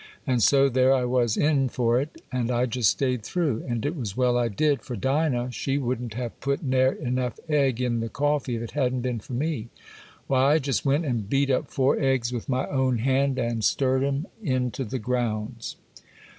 And 0.25 0.41
so 0.41 0.67
there 0.67 0.91
I 0.95 1.05
was 1.05 1.37
in 1.37 1.69
for 1.69 2.01
it, 2.01 2.23
and 2.31 2.49
I 2.49 2.65
just 2.65 2.89
stayed 2.89 3.21
through; 3.21 3.63
and 3.67 3.85
it 3.85 3.95
was 3.95 4.17
well 4.17 4.35
I 4.35 4.47
did, 4.47 4.81
for 4.81 4.95
Dinah, 4.95 5.51
she 5.51 5.77
wouldn't 5.77 6.15
have 6.15 6.39
put 6.39 6.63
ne'er 6.63 6.93
enough 6.93 7.39
egg 7.47 7.79
in 7.79 7.99
the 7.99 8.09
coffee 8.09 8.55
if 8.55 8.63
it 8.63 8.71
hadn't 8.71 9.01
been 9.01 9.19
for 9.19 9.33
me. 9.33 9.67
Why, 10.25 10.53
I 10.53 10.57
just 10.57 10.83
went 10.87 11.05
and 11.05 11.29
beat 11.29 11.51
up 11.51 11.69
four 11.69 11.99
eggs 11.99 12.33
with 12.33 12.49
my 12.49 12.65
own 12.65 12.97
hand, 12.97 13.37
and 13.37 13.63
stirred 13.63 14.03
'em 14.03 14.25
into 14.41 14.85
the 14.85 14.97
grounds. 14.97 15.75